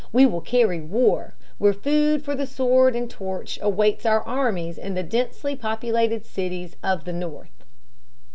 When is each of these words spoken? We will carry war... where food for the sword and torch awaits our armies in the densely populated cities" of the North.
We 0.11 0.25
will 0.25 0.41
carry 0.41 0.81
war... 0.81 1.35
where 1.59 1.73
food 1.73 2.25
for 2.25 2.33
the 2.33 2.47
sword 2.47 2.95
and 2.95 3.07
torch 3.07 3.59
awaits 3.61 4.03
our 4.03 4.23
armies 4.23 4.79
in 4.79 4.95
the 4.95 5.03
densely 5.03 5.55
populated 5.55 6.25
cities" 6.25 6.75
of 6.81 7.05
the 7.05 7.13
North. 7.13 7.63